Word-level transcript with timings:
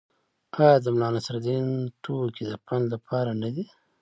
آیا 0.57 0.75
د 0.81 0.85
ملانصرالدین 0.97 1.65
ټوکې 2.03 2.43
د 2.47 2.53
پند 2.65 2.85
لپاره 2.93 3.31
نه 3.41 3.49
دي؟ 3.55 3.65